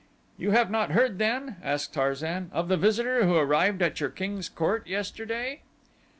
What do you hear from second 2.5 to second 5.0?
"of the visitor who arrived at your king's court